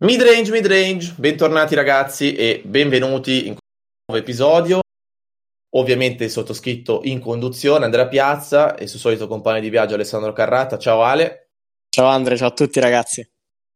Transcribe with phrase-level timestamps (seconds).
[0.00, 4.78] Midrange, midrange, bentornati ragazzi e benvenuti in questo nuovo episodio.
[5.70, 10.78] Ovviamente sottoscritto in conduzione, Andrea Piazza e il suo solito compagno di viaggio Alessandro Carrata.
[10.78, 11.48] Ciao Ale.
[11.88, 13.28] Ciao Andre, ciao a tutti ragazzi.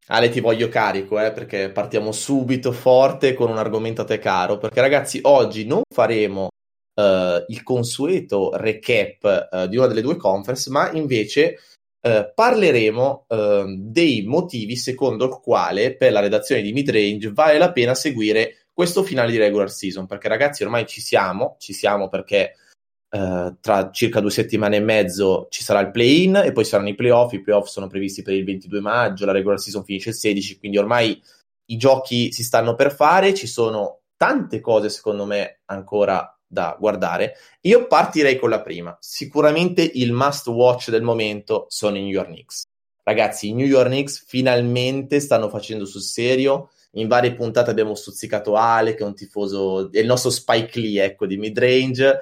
[0.07, 4.59] Ale ti voglio carico eh, perché partiamo subito forte con un argomento a te caro
[4.59, 10.71] perché ragazzi oggi non faremo uh, il consueto recap uh, di una delle due conference
[10.71, 11.59] ma invece
[12.05, 17.71] eh, parleremo eh, dei motivi secondo il quale per la redazione di Midrange vale la
[17.71, 22.55] pena seguire questo finale di regular season, perché ragazzi ormai ci siamo, ci siamo perché
[23.11, 26.95] eh, tra circa due settimane e mezzo ci sarà il play-in e poi saranno i
[26.95, 30.59] playoff, i playoff sono previsti per il 22 maggio, la regular season finisce il 16,
[30.59, 31.23] quindi ormai
[31.67, 37.37] i giochi si stanno per fare, ci sono tante cose secondo me ancora da guardare.
[37.63, 38.95] Io partirei con la prima.
[39.01, 42.65] Sicuramente il must watch del momento sono i New York Knicks.
[43.03, 46.71] Ragazzi, i New York Knicks finalmente stanno facendo sul serio.
[46.93, 51.03] In varie puntate abbiamo stuzzicato Ale, che è un tifoso, è il nostro Spike Lee,
[51.03, 52.19] ecco, di midrange.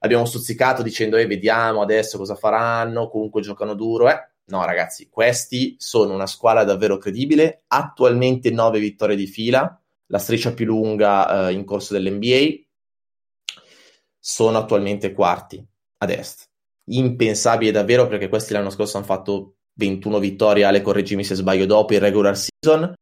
[0.00, 4.28] Abbiamo stuzzicato dicendo, eh, vediamo adesso cosa faranno, comunque giocano duro, eh.
[4.46, 7.62] No, ragazzi, questi sono una squadra davvero credibile.
[7.68, 12.66] Attualmente 9 vittorie di fila, la striscia più lunga eh, in corso dell'NBA
[14.28, 15.64] sono attualmente quarti
[16.02, 16.50] ad est.
[16.90, 21.94] Impensabile davvero perché questi l'anno scorso hanno fatto 21 vittorie, Ale correggimi se sbaglio dopo
[21.94, 22.92] il regular season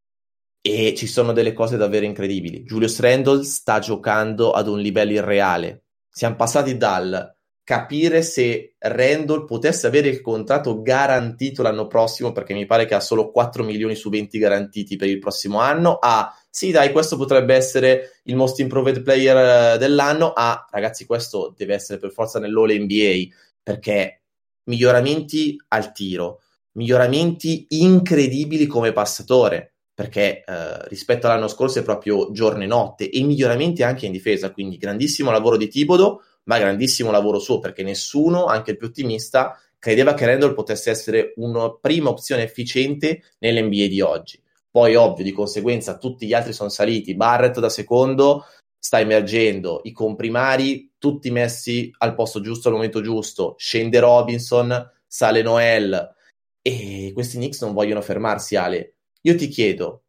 [0.60, 2.62] e ci sono delle cose davvero incredibili.
[2.62, 5.86] Julius Randle sta giocando ad un livello irreale.
[6.08, 12.66] Siamo passati dal capire se Randall potesse avere il contratto garantito l'anno prossimo, perché mi
[12.66, 16.70] pare che ha solo 4 milioni su 20 garantiti per il prossimo anno, a sì
[16.70, 21.98] dai, questo potrebbe essere il most improved player eh, dell'anno, a ragazzi, questo deve essere
[21.98, 23.26] per forza nell'All NBA,
[23.62, 24.22] perché
[24.62, 26.40] miglioramenti al tiro,
[26.72, 33.22] miglioramenti incredibili come passatore, perché eh, rispetto all'anno scorso è proprio giorno e notte, e
[33.22, 38.47] miglioramenti anche in difesa, quindi grandissimo lavoro di Tibodo, ma grandissimo lavoro suo perché nessuno,
[38.47, 44.00] anche il più ottimista, credeva che Randall potesse essere una prima opzione efficiente nell'NBA di
[44.00, 44.41] oggi.
[44.76, 47.14] Poi, ovvio, di conseguenza, tutti gli altri sono saliti.
[47.14, 48.44] Barrett da secondo
[48.78, 53.54] sta emergendo, i comprimari tutti messi al posto giusto al momento giusto.
[53.56, 56.14] Scende Robinson, sale Noel
[56.60, 58.97] e questi Knicks non vogliono fermarsi, Ale.
[59.22, 60.03] Io ti chiedo,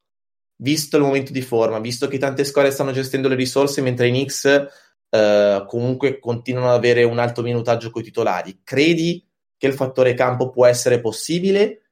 [0.57, 4.11] visto il momento di forma, visto che tante squadre stanno gestendo le risorse mentre i
[4.11, 4.67] Knicks
[5.09, 8.59] eh, comunque continuano ad avere un alto minutaggio con i titolari.
[8.65, 11.83] Credi che il fattore campo può essere possibile?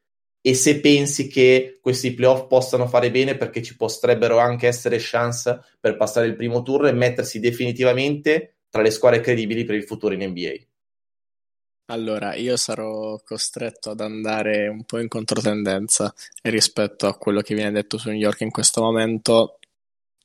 [0.45, 5.59] E se pensi che questi playoff possano fare bene perché ci potrebbero anche essere chance
[5.79, 10.13] per passare il primo turno e mettersi definitivamente tra le squadre credibili per il futuro
[10.13, 10.53] in NBA?
[11.88, 16.13] Allora, io sarò costretto ad andare un po' in controtendenza
[16.44, 19.57] rispetto a quello che viene detto su New York in questo momento,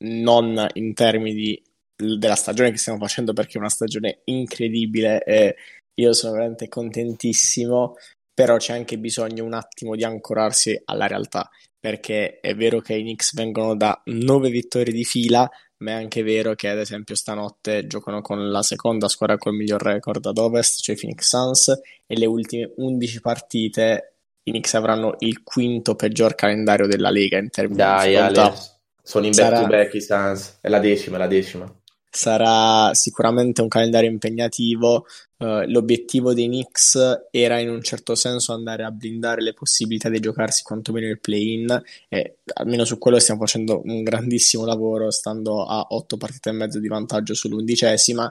[0.01, 1.63] non in termini di
[1.97, 5.57] della stagione che stiamo facendo perché è una stagione incredibile e
[5.95, 7.97] io sono veramente contentissimo,
[8.41, 13.03] però c'è anche bisogno un attimo di ancorarsi alla realtà, perché è vero che i
[13.03, 15.47] Knicks vengono da nove vittorie di fila,
[15.79, 19.83] ma è anche vero che ad esempio stanotte giocano con la seconda squadra col miglior
[19.83, 24.15] record ad ovest, cioè i Phoenix Suns, e le ultime 11 partite
[24.45, 28.43] i Knicks avranno il quinto peggior calendario della Lega in termini Dai, di difficoltà.
[28.47, 28.57] Ale,
[29.03, 31.80] sono in back to back i Suns, è la decima, è la decima
[32.11, 35.07] sarà sicuramente un calendario impegnativo.
[35.39, 36.99] Uh, l'obiettivo dei Knicks
[37.31, 41.83] era in un certo senso andare a blindare le possibilità di giocarsi quantomeno il play-in
[42.09, 46.79] e almeno su quello stiamo facendo un grandissimo lavoro stando a otto partite e mezzo
[46.79, 48.31] di vantaggio sull'undicesima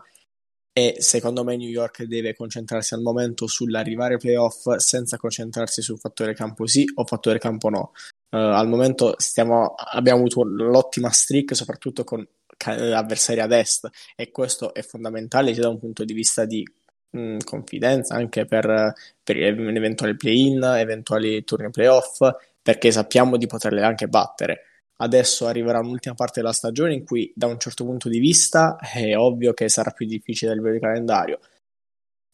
[0.72, 5.98] e secondo me New York deve concentrarsi al momento sull'arrivare ai playoff senza concentrarsi sul
[5.98, 7.92] fattore campo sì o fattore campo no.
[8.32, 12.26] Uh, al momento stiamo, abbiamo avuto l'ottima streak soprattutto con
[12.66, 16.66] avversari ad est e questo è fondamentale sia da un punto di vista di
[17.12, 18.94] mh, confidenza anche per,
[19.24, 22.28] per eventuali play-in, eventuali turni playoff,
[22.62, 24.64] perché sappiamo di poterle anche battere.
[25.02, 29.16] Adesso arriverà un'ultima parte della stagione in cui, da un certo punto di vista, è
[29.18, 31.40] ovvio che sarà più difficile a livello di calendario.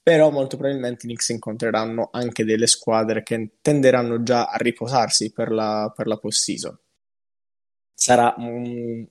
[0.01, 5.51] Però molto probabilmente i Knicks incontreranno anche delle squadre che tenderanno già a riposarsi per
[5.51, 6.77] la, per la post-season.
[7.93, 9.05] Sarà un,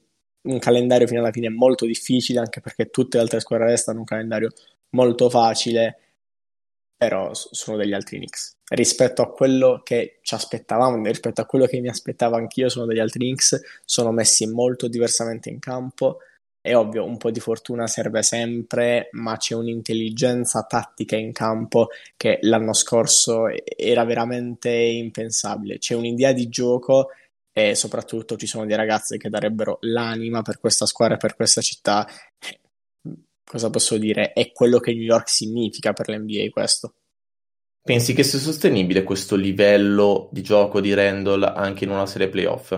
[0.45, 4.01] un calendario fino alla fine molto difficile, anche perché tutte le altre squadre est hanno
[4.01, 4.51] un calendario
[4.91, 5.99] molto facile,
[6.97, 8.57] però sono degli altri Knicks.
[8.67, 12.99] Rispetto a quello che ci aspettavamo, rispetto a quello che mi aspettavo anch'io, sono degli
[12.99, 16.19] altri Knicks, sono messi molto diversamente in campo.
[16.61, 22.39] È ovvio, un po' di fortuna serve sempre, ma c'è un'intelligenza tattica in campo che
[22.41, 25.77] l'anno scorso era veramente impensabile.
[25.77, 27.11] C'è un'idea di gioco
[27.57, 31.61] e soprattutto ci sono dei ragazzi che darebbero l'anima per questa squadra e per questa
[31.61, 32.05] città.
[33.45, 34.33] Cosa posso dire?
[34.33, 36.95] È quello che New York significa per l'NBA questo.
[37.81, 42.73] Pensi che sia sostenibile questo livello di gioco di Randall anche in una serie playoff?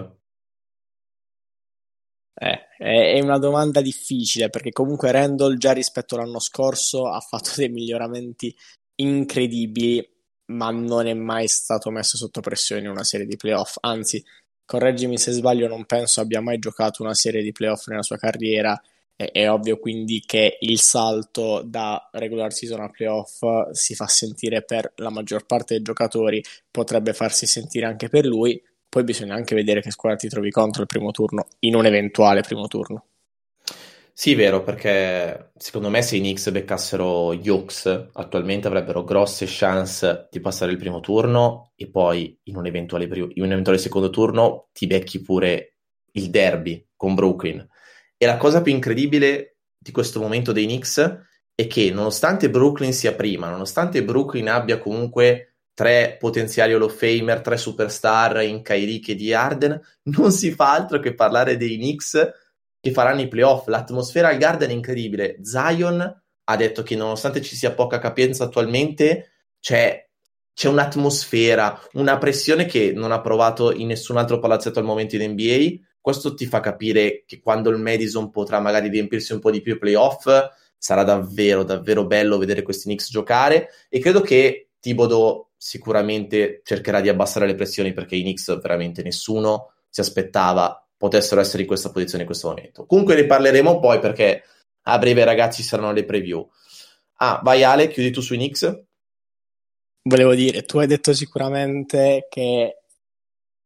[2.39, 7.71] Eh, è una domanda difficile perché comunque Randall già rispetto all'anno scorso ha fatto dei
[7.71, 8.55] miglioramenti
[8.97, 10.07] incredibili,
[10.47, 13.77] ma non è mai stato messo sotto pressione in una serie di playoff.
[13.81, 14.23] Anzi,
[14.67, 18.79] correggimi se sbaglio, non penso abbia mai giocato una serie di playoff nella sua carriera
[19.17, 23.43] è, è ovvio quindi che il salto da regular season a playoff
[23.73, 28.63] si fa sentire per la maggior parte dei giocatori, potrebbe farsi sentire anche per lui.
[28.89, 32.43] Poi bisogna anche vedere che squadra ti trovi contro il primo turno, in un eventuale
[32.43, 33.05] primo turno.
[34.19, 40.29] Sì, vero, perché secondo me se i Knicks beccassero gli Hawks attualmente avrebbero grosse chance
[40.31, 44.69] di passare il primo turno e poi in un eventuale, in un eventuale secondo turno
[44.73, 45.75] ti becchi pure
[46.13, 47.69] il derby con Brooklyn.
[48.17, 51.21] E la cosa più incredibile di questo momento dei Knicks
[51.55, 57.43] è che nonostante Brooklyn sia prima, nonostante Brooklyn abbia comunque tre potenziali Hall of Famer,
[57.43, 62.45] tre superstar in Kyrie e di Arden, non si fa altro che parlare dei Knicks
[62.89, 63.67] che faranno i playoff.
[63.69, 65.39] L'atmosfera al Garden è incredibile.
[65.43, 70.09] Zion ha detto che nonostante ci sia poca capienza attualmente, c'è,
[70.53, 75.31] c'è un'atmosfera, una pressione che non ha provato in nessun altro palazzetto al momento in
[75.31, 79.61] NBA questo ti fa capire che quando il Madison potrà magari riempirsi un po' di
[79.61, 80.29] più i playoff,
[80.79, 87.09] sarà davvero, davvero bello vedere questi Knicks giocare e credo che Thibodeau sicuramente cercherà di
[87.09, 92.23] abbassare le pressioni perché i Knicks veramente nessuno si aspettava potessero essere in questa posizione
[92.23, 92.87] in questo momento.
[92.87, 94.43] Comunque ne parleremo poi perché
[94.83, 96.49] a breve ragazzi saranno le preview.
[97.17, 98.83] Ah, vai Ale, chiudi tu sui Knicks.
[100.03, 102.79] Volevo dire, tu hai detto sicuramente che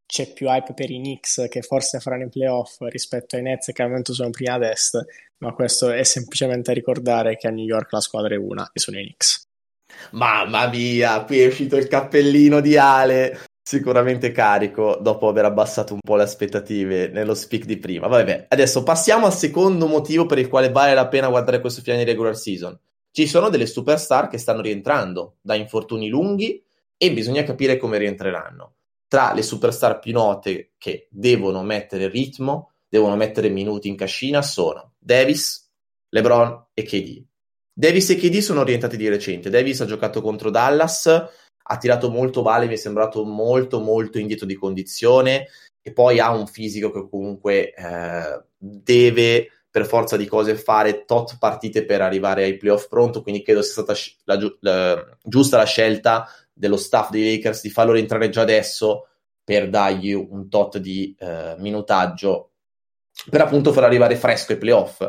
[0.07, 3.83] c'è più hype per i Knicks che forse faranno i playoff rispetto ai Nets che
[3.83, 4.99] al momento sono prima ad est,
[5.39, 8.81] ma questo è semplicemente a ricordare che a New York la squadra è una e
[8.81, 9.47] sono i Knicks.
[10.13, 13.39] Mamma mia, qui è uscito il cappellino di Ale,
[13.71, 18.09] sicuramente carico dopo aver abbassato un po' le aspettative nello speak di prima.
[18.09, 22.03] Vabbè, adesso passiamo al secondo motivo per il quale vale la pena guardare questo finale
[22.03, 22.77] di regular season.
[23.13, 26.61] Ci sono delle superstar che stanno rientrando da infortuni lunghi
[26.97, 28.75] e bisogna capire come rientreranno
[29.07, 34.95] tra le superstar più note che devono mettere ritmo, devono mettere minuti in cascina sono
[34.99, 35.71] Davis,
[36.09, 37.25] LeBron e KD.
[37.73, 39.49] Davis e KD sono orientati di recente.
[39.49, 41.09] Davis ha giocato contro Dallas,
[41.73, 45.47] ha tirato molto male, mi è sembrato molto molto indietro di condizione
[45.81, 51.39] e poi ha un fisico che comunque eh, deve per forza di cose fare tot
[51.39, 53.95] partite per arrivare ai playoff pronto, quindi credo sia stata
[54.25, 59.07] la, la, giusta la scelta dello staff dei Lakers di farlo rientrare già adesso
[59.45, 62.51] per dargli un tot di eh, minutaggio
[63.31, 65.09] per appunto far arrivare fresco ai playoff.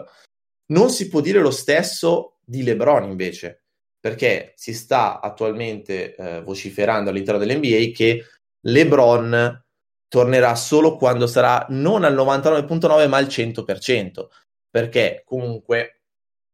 [0.67, 3.60] Non si può dire lo stesso di LeBron invece,
[4.01, 8.25] perché si sta attualmente eh, vociferando all'interno dell'NBA che
[8.61, 9.63] LeBron
[10.07, 14.27] tornerà solo quando sarà non al 99.9 ma al 100%,
[14.69, 16.01] perché comunque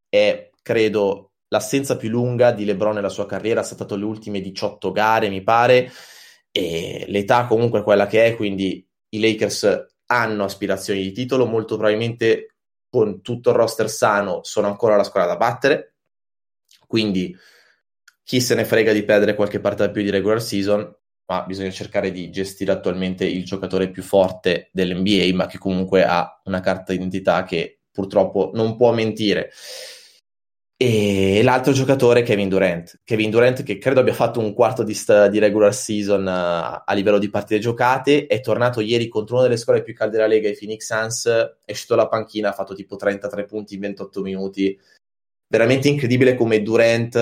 [0.10, 4.92] è, credo, l'assenza più lunga di LeBron nella sua carriera, è stato le ultime 18
[4.92, 5.90] gare, mi pare,
[6.52, 11.78] e l'età comunque è quella che è, quindi i Lakers hanno aspirazioni di titolo, molto
[11.78, 12.56] probabilmente
[12.90, 15.97] con tutto il roster sano sono ancora la squadra da battere,
[16.88, 17.36] quindi
[18.24, 20.92] chi se ne frega di perdere qualche partita più di regular season,
[21.28, 26.42] ma bisogna cercare di gestire attualmente il giocatore più forte dell'NBA, ma che comunque ha
[26.46, 29.52] una carta d'identità che purtroppo non può mentire
[30.80, 33.00] e l'altro giocatore è Kevin Durant.
[33.04, 36.94] Kevin Durant che credo abbia fatto un quarto di, st- di regular season uh, a
[36.94, 40.50] livello di partite giocate, è tornato ieri contro una delle squadre più calde della Lega,
[40.50, 41.26] i Phoenix Suns,
[41.66, 44.80] è uscito dalla panchina, ha fatto tipo 33 punti in 28 minuti.
[45.48, 47.16] Veramente incredibile come Durant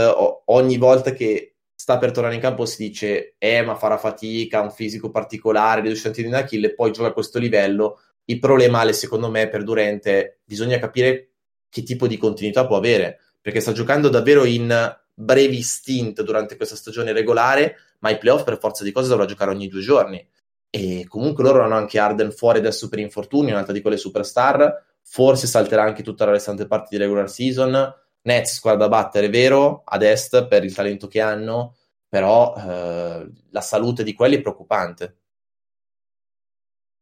[0.46, 4.63] ogni volta che sta per tornare in campo si dice eh ma farà fatica, ha
[4.63, 8.00] un fisico particolare, riduce di Achille, poi gioca a questo livello.
[8.25, 11.29] Il problema, secondo me, per Durant è bisogna capire
[11.70, 16.75] che tipo di continuità può avere perché sta giocando davvero in brevi stint durante questa
[16.75, 20.27] stagione regolare, ma i playoff per forza di cose dovrà giocare ogni due giorni.
[20.72, 25.46] E comunque loro hanno anche Arden fuori adesso per infortuni, un'altra di quelle superstar, forse
[25.46, 27.94] salterà anche tutta la restante parte di regular season.
[28.25, 31.75] Nets squadra da battere, vero, ad est per il talento che hanno,
[32.08, 35.15] però eh, la salute di quelli è preoccupante.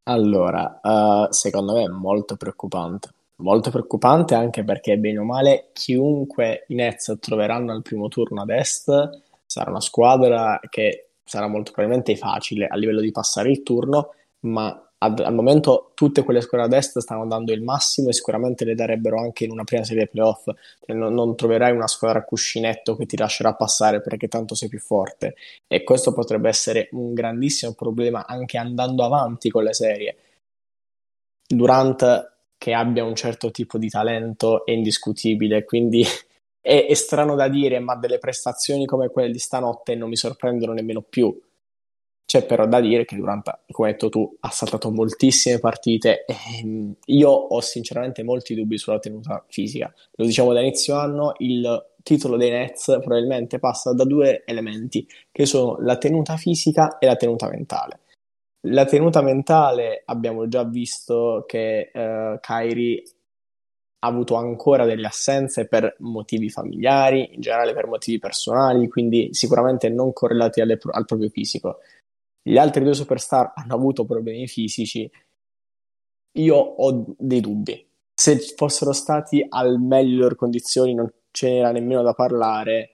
[0.06, 6.66] Allora, uh, secondo me è molto preoccupante molto preoccupante anche perché bene o male chiunque
[6.68, 12.16] i Nets troveranno al primo turno ad est sarà una squadra che sarà molto probabilmente
[12.16, 16.74] facile a livello di passare il turno, ma ad, al momento tutte quelle squadre ad
[16.74, 20.46] est stanno dando il massimo e sicuramente le darebbero anche in una prima serie playoff.
[20.46, 24.70] Cioè, non, non, troverai una squadra a cuscinetto che ti lascerà passare perché tanto sei
[24.70, 25.36] più forte.
[25.68, 30.18] E questo potrebbe essere un grandissimo problema anche andando avanti con le serie.
[31.46, 36.04] Durant che abbia un certo tipo di talento è indiscutibile, quindi
[36.62, 40.72] è, è strano da dire, ma delle prestazioni come quelle di stanotte non mi sorprendono
[40.72, 41.38] nemmeno più
[42.34, 46.66] c'è però da dire che Durant, come hai detto tu, ha saltato moltissime partite e
[46.66, 49.94] mm, io ho sinceramente molti dubbi sulla tenuta fisica.
[50.14, 55.46] Lo diciamo da inizio anno, il titolo dei Nets probabilmente passa da due elementi, che
[55.46, 58.00] sono la tenuta fisica e la tenuta mentale.
[58.62, 63.04] La tenuta mentale abbiamo già visto che uh, Kyrie
[64.00, 69.88] ha avuto ancora delle assenze per motivi familiari, in generale per motivi personali, quindi sicuramente
[69.90, 71.78] non correlati alle, al proprio fisico.
[72.46, 75.10] Gli altri due superstar hanno avuto problemi fisici.
[76.34, 77.88] Io ho dei dubbi.
[78.14, 82.90] Se fossero stati al meglio delle loro condizioni, non ce n'era nemmeno da parlare.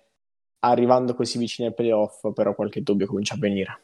[0.60, 3.82] Arrivando così vicini ai playoff, però qualche dubbio comincia a venire.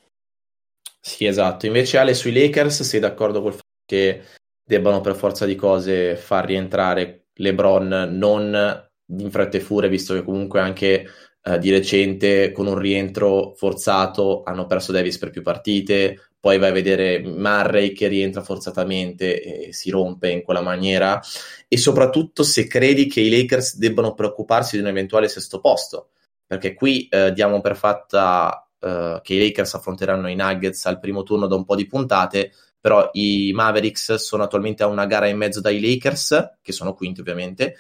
[1.02, 1.66] Sì, esatto.
[1.66, 4.22] Invece Ale sui Lakers sei d'accordo col fatto che
[4.64, 10.24] debbano per forza di cose far rientrare LeBron non in fretta e furia, visto che
[10.24, 11.06] comunque anche
[11.48, 16.70] eh, di recente con un rientro forzato hanno perso Davis per più partite, poi vai
[16.70, 21.22] a vedere Murray che rientra forzatamente e si rompe in quella maniera.
[21.68, 26.10] E soprattutto se credi che i Lakers debbano preoccuparsi di un eventuale sesto posto,
[26.48, 31.22] perché qui eh, diamo per fatta eh, che i Lakers affronteranno i Nuggets al primo
[31.22, 35.34] turno da un po' di puntate, però i Mavericks sono attualmente a una gara e
[35.36, 37.76] mezzo dai Lakers, che sono quinti ovviamente,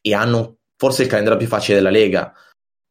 [0.00, 2.32] e hanno forse il calendario più facile della Lega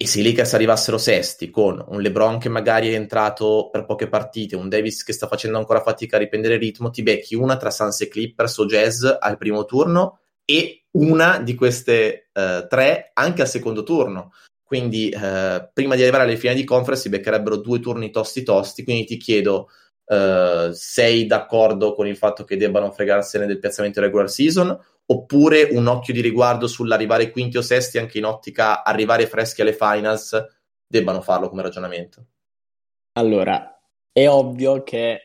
[0.01, 4.08] e se i Lakers arrivassero sesti con un LeBron che magari è entrato per poche
[4.08, 7.70] partite, un Davis che sta facendo ancora fatica a riprendere ritmo, ti becchi una tra
[7.70, 13.43] Suns e Clippers o Jazz al primo turno e una di queste uh, tre anche
[13.43, 14.31] al secondo turno.
[14.63, 18.84] Quindi uh, prima di arrivare alle finali di conference si beccherebbero due turni tosti tosti,
[18.84, 19.70] quindi ti chiedo
[20.05, 25.88] uh, sei d'accordo con il fatto che debbano fregarsene del piazzamento regular season oppure un
[25.88, 30.36] occhio di riguardo sull'arrivare quinti o sesti anche in ottica arrivare freschi alle finals
[30.88, 32.25] debbano farlo come ragionamento?
[33.13, 33.79] Allora,
[34.12, 35.22] è ovvio che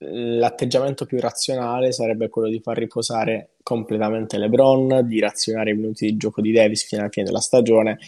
[0.00, 6.16] l'atteggiamento più razionale sarebbe quello di far riposare completamente LeBron, di razionare i minuti di
[6.16, 7.98] gioco di Davis fino alla fine della stagione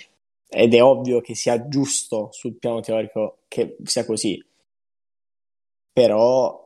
[0.49, 4.43] ed è ovvio che sia giusto sul piano teorico che sia così.
[5.93, 6.65] Però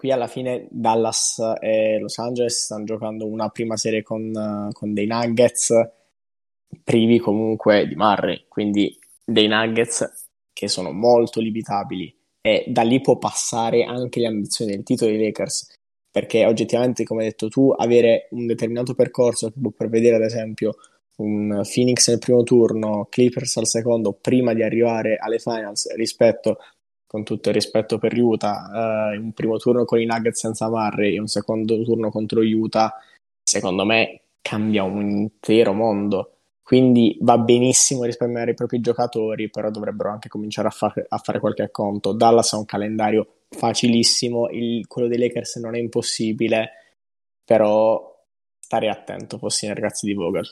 [0.00, 5.06] qui alla fine Dallas e Los Angeles stanno giocando una prima serie con, con dei
[5.06, 5.74] Nuggets
[6.82, 13.18] privi comunque di Murray, quindi dei Nuggets che sono molto limitabili e da lì può
[13.18, 15.74] passare anche le ambizioni del titolo dei Lakers
[16.10, 20.76] perché oggettivamente come hai detto tu avere un determinato percorso che può prevedere ad esempio
[21.16, 26.56] un Phoenix nel primo turno, Clippers al secondo prima di arrivare alle finals rispetto
[27.10, 31.16] con tutto il rispetto per Utah, eh, un primo turno con i Nuggets senza Murray
[31.16, 33.02] e un secondo turno contro Utah,
[33.42, 36.34] secondo me cambia un intero mondo.
[36.62, 41.40] Quindi va benissimo risparmiare i propri giocatori, però dovrebbero anche cominciare a, far, a fare
[41.40, 42.12] qualche conto.
[42.12, 46.70] Dallas ha un calendario facilissimo, il, quello dei Lakers non è impossibile,
[47.44, 48.24] però
[48.60, 50.48] stare attento, fossi nei ragazzi di Vogel.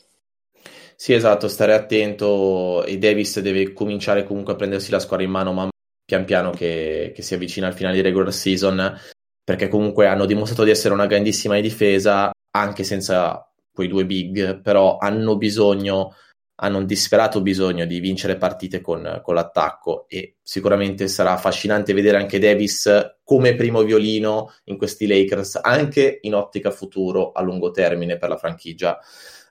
[0.97, 5.53] Sì, esatto, stare attento e Davis deve cominciare comunque a prendersi la squadra in mano
[5.53, 5.69] man
[6.09, 8.99] pian piano che, che si avvicina al finale di regular season,
[9.45, 14.62] perché comunque hanno dimostrato di essere una grandissima di difesa, anche senza quei due big,
[14.62, 16.15] però hanno bisogno,
[16.62, 22.17] hanno un disperato bisogno di vincere partite con, con l'attacco e sicuramente sarà affascinante vedere
[22.17, 28.17] anche Davis come primo violino in questi Lakers, anche in ottica futuro a lungo termine
[28.17, 28.99] per la franchigia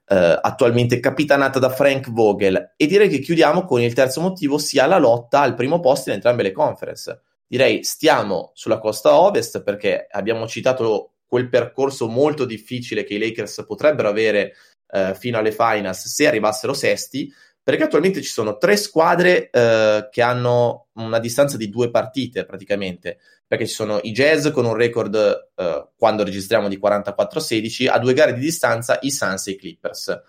[0.07, 2.73] eh, attualmente capitanata da Frank Vogel.
[2.77, 6.15] E direi che chiudiamo con il terzo motivo, sia la lotta al primo posto in
[6.15, 7.21] entrambe le conference.
[7.45, 13.63] Direi stiamo sulla costa ovest perché abbiamo citato quel percorso molto difficile che i Lakers
[13.67, 14.53] potrebbero avere
[14.89, 20.21] eh, fino alle finals se arrivassero sesti, perché attualmente ci sono tre squadre eh, che
[20.21, 25.49] hanno una distanza di due partite praticamente perché ci sono i Jazz con un record
[25.55, 30.21] uh, quando registriamo di 44-16 a due gare di distanza i Suns e i Clippers.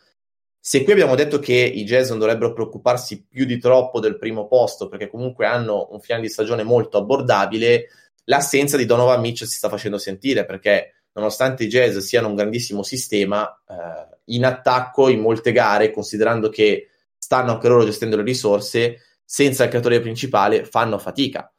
[0.60, 4.46] Se qui abbiamo detto che i Jazz non dovrebbero preoccuparsi più di troppo del primo
[4.46, 7.88] posto perché comunque hanno un finale di stagione molto abbordabile,
[8.24, 12.82] l'assenza di Donovan Mitchell si sta facendo sentire perché nonostante i Jazz siano un grandissimo
[12.82, 19.07] sistema, uh, in attacco in molte gare, considerando che stanno anche loro gestendo le risorse,
[19.30, 21.52] senza il creatore principale fanno fatica.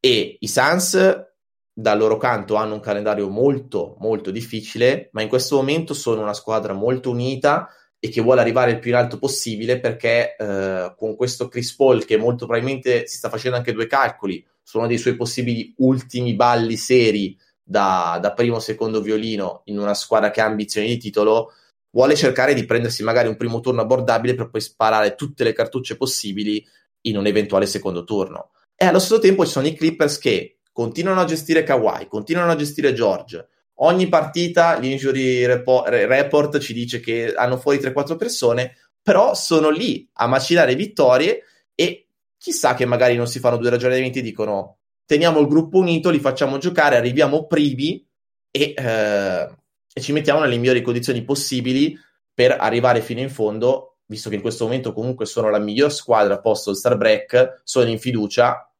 [0.00, 1.26] E i Suns
[1.72, 6.34] dal loro canto hanno un calendario molto molto difficile, ma in questo momento sono una
[6.34, 7.68] squadra molto unita
[8.00, 12.04] e che vuole arrivare il più in alto possibile perché eh, con questo Chris Paul
[12.04, 16.34] che molto probabilmente si sta facendo anche due calcoli su uno dei suoi possibili ultimi
[16.34, 20.96] balli seri da, da primo o secondo violino in una squadra che ha ambizioni di
[20.98, 21.52] titolo,
[21.90, 25.96] vuole cercare di prendersi magari un primo turno abbordabile per poi sparare tutte le cartucce
[25.96, 26.64] possibili
[27.02, 28.50] in un eventuale secondo turno.
[28.74, 32.56] E allo stesso tempo ci sono i Clippers che continuano a gestire Kawhi, continuano a
[32.56, 33.48] gestire George,
[33.80, 40.26] ogni partita l'injury report ci dice che hanno fuori 3-4 persone, però sono lì a
[40.26, 41.42] macinare vittorie
[41.74, 46.10] e chissà che magari non si fanno due ragionamenti e dicono teniamo il gruppo unito,
[46.10, 48.06] li facciamo giocare, arriviamo primi
[48.50, 49.48] e, eh,
[49.92, 51.98] e ci mettiamo nelle migliori condizioni possibili
[52.34, 56.40] per arrivare fino in fondo, visto che in questo momento comunque sono la miglior squadra
[56.40, 58.70] posto il star break, sono in fiducia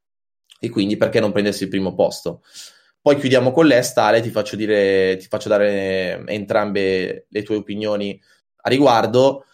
[0.58, 2.42] e quindi perché non prendersi il primo posto?
[3.00, 8.20] Poi chiudiamo con l'Est, Ale, ti faccio, dire, ti faccio dare entrambe le tue opinioni
[8.56, 9.44] a riguardo.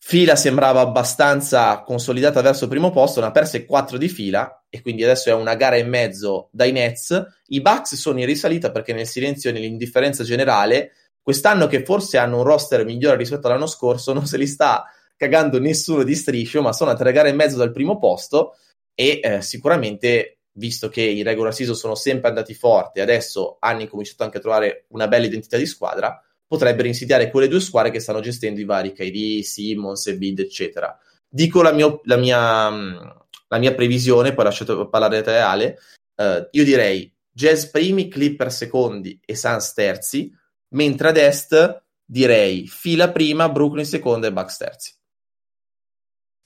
[0.00, 4.80] Fila sembrava abbastanza consolidata verso il primo posto, ne ha perse 4 di fila e
[4.80, 7.26] quindi adesso è una gara e mezzo dai Nets.
[7.46, 10.92] I Bucks sono in risalita perché nel silenzio e nell'indifferenza generale,
[11.28, 15.60] quest'anno che forse hanno un roster migliore rispetto all'anno scorso, non se li sta cagando
[15.60, 18.56] nessuno di striscio, ma sono a tre gare e mezzo dal primo posto
[18.94, 24.22] e eh, sicuramente visto che i regular season sono sempre andati forti, adesso hanno incominciato
[24.22, 28.20] anche a trovare una bella identità di squadra, potrebbero insidiare quelle due squadre che stanno
[28.20, 30.98] gestendo i vari KD, Simmons e Bid, eccetera.
[31.28, 35.78] Dico la, mio, la, mia, la mia, previsione, poi lasciate parlare te Ale,
[36.14, 40.34] uh, io direi Jazz primi, Clipper secondi e Suns terzi,
[40.70, 44.94] mentre ad est direi fila prima, Brooklyn seconda e Bucks terzi.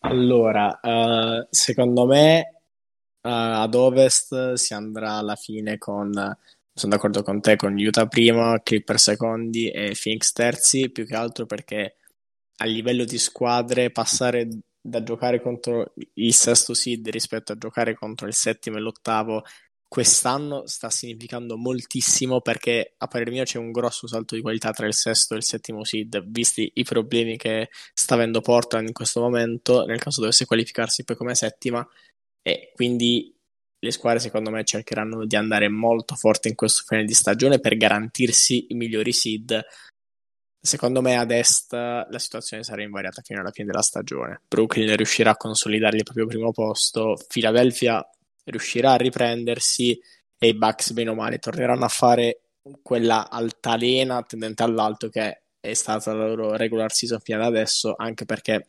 [0.04, 2.62] Allora, uh, secondo me
[3.24, 8.60] Uh, ad ovest si andrà alla fine con, sono d'accordo con te, con Utah prima,
[8.60, 11.98] Clipper secondi e Phoenix terzi, più che altro perché
[12.56, 14.48] a livello di squadre passare
[14.80, 19.44] da giocare contro il sesto seed rispetto a giocare contro il settimo e l'ottavo
[19.92, 24.86] quest'anno sta significando moltissimo perché a parer mio c'è un grosso salto di qualità tra
[24.86, 29.20] il sesto e il settimo seed, visti i problemi che sta avendo Portland in questo
[29.20, 31.86] momento, nel caso dovesse qualificarsi poi come settima,
[32.40, 33.36] e quindi
[33.78, 37.76] le squadre secondo me cercheranno di andare molto forte in questo finale di stagione per
[37.76, 39.62] garantirsi i migliori seed.
[40.58, 44.40] Secondo me ad est la situazione sarà invariata fino alla fine della stagione.
[44.48, 48.02] Brooklyn riuscirà a consolidare il proprio primo posto, Philadelphia
[48.44, 49.98] riuscirà a riprendersi
[50.38, 52.40] e i Bucks bene o male torneranno a fare
[52.82, 58.24] quella altalena tendente all'alto che è stata la loro regular season fino ad adesso, anche
[58.24, 58.68] perché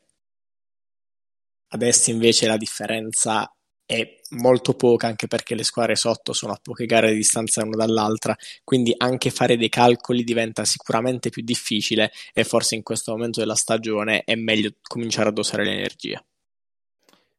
[1.70, 3.52] ad est invece la differenza
[3.86, 7.76] è molto poca anche perché le squadre sotto sono a poche gare di distanza l'una
[7.86, 13.40] dall'altra, quindi anche fare dei calcoli diventa sicuramente più difficile e forse in questo momento
[13.40, 16.24] della stagione è meglio cominciare a dosare l'energia.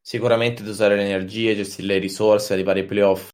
[0.07, 3.31] Sicuramente dosare le energie, gestire le risorse, arrivare ai playoff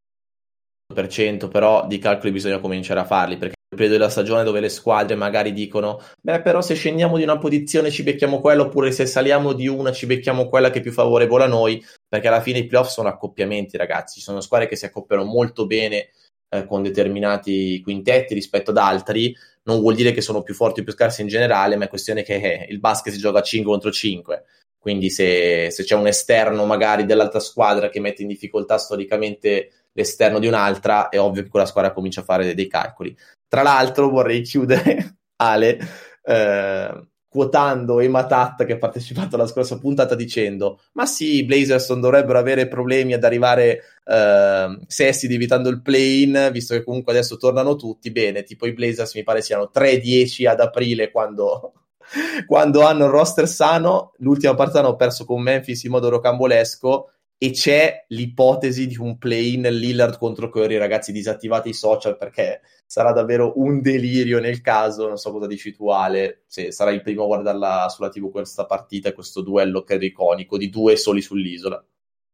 [1.49, 4.69] però di calcoli bisogna cominciare a farli perché è il periodo della stagione dove le
[4.69, 9.07] squadre magari dicono beh però se scendiamo di una posizione ci becchiamo quella oppure se
[9.07, 12.59] saliamo di una ci becchiamo quella che è più favorevole a noi perché alla fine
[12.59, 14.19] i playoff sono accoppiamenti ragazzi.
[14.19, 16.11] Ci sono squadre che si accoppiano molto bene
[16.49, 19.35] eh, con determinati quintetti rispetto ad altri.
[19.63, 22.25] Non vuol dire che sono più forti o più scarsi in generale ma è questione
[22.25, 24.45] che eh, il basket si gioca 5 contro 5
[24.81, 30.39] quindi se, se c'è un esterno magari dell'altra squadra che mette in difficoltà storicamente l'esterno
[30.39, 33.15] di un'altra, è ovvio che quella squadra comincia a fare dei, calcoli.
[33.47, 35.79] Tra l'altro vorrei chiudere, Ale,
[36.23, 42.01] eh, quotando Ematat che ha partecipato alla scorsa puntata dicendo ma sì, i Blazers non
[42.01, 47.77] dovrebbero avere problemi ad arrivare eh, sesti evitando il play-in, visto che comunque adesso tornano
[47.77, 51.75] tutti, bene, tipo i Blazers mi pare siano 3-10 ad aprile quando,
[52.47, 57.11] quando hanno il roster sano, l'ultima partita hanno perso con Memphis in modo rocambolesco
[57.43, 63.13] e c'è l'ipotesi di un play-in Lillard contro Curry, ragazzi, disattivate i social perché sarà
[63.13, 67.23] davvero un delirio nel caso, non so cosa dici tu Ale, se sarai il primo
[67.23, 71.83] a guardarla sulla TV questa partita questo duello è iconico di due soli sull'isola.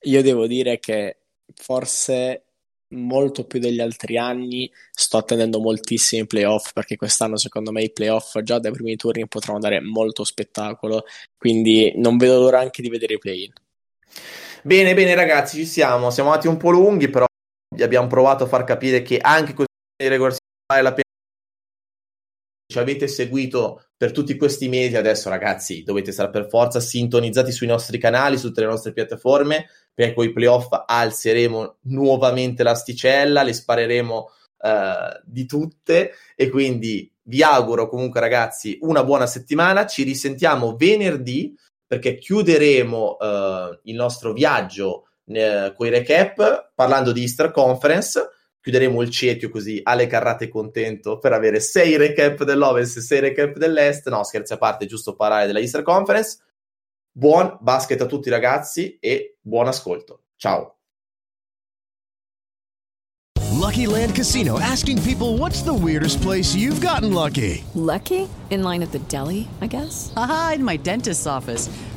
[0.00, 1.18] Io devo dire che
[1.54, 2.45] forse
[2.88, 8.38] molto più degli altri anni sto attendendo moltissimi playoff perché quest'anno secondo me i playoff
[8.40, 11.04] già dai primi turni potranno dare molto spettacolo
[11.36, 13.52] quindi non vedo l'ora anche di vedere i play-in
[14.66, 16.10] Bene, bene ragazzi, ci siamo.
[16.10, 17.24] Siamo andati un po' lunghi, però
[17.78, 20.34] abbiamo provato a far capire che anche questo regular
[20.66, 21.05] vale la pena
[22.76, 27.66] ci avete seguito per tutti questi mesi, adesso ragazzi dovete stare per forza sintonizzati sui
[27.66, 33.54] nostri canali, su tutte le nostre piattaforme, perché con i playoff alzeremo nuovamente l'asticella, le
[33.54, 34.68] spareremo uh,
[35.24, 36.12] di tutte.
[36.34, 43.78] E quindi vi auguro comunque ragazzi una buona settimana, ci risentiamo venerdì perché chiuderemo uh,
[43.84, 48.35] il nostro viaggio uh, con i recap parlando di Easter Conference
[48.66, 53.56] chiuderemo il cerchio così Ale Carrate contento per avere sei recap dell'Ovest e sei recap
[53.58, 54.08] dell'Est.
[54.08, 56.38] No, scherzi a parte, giusto parlare della Easter Conference.
[57.12, 60.22] Buon basket a tutti ragazzi e buon ascolto.
[60.34, 60.78] Ciao.
[63.52, 67.62] Lucky Land Casino asking people what's the weirdest place you've gotten lucky?
[67.74, 68.28] Lucky?
[68.50, 70.12] In line at the deli, I guess.
[70.16, 71.70] Aha, in my dentist's office.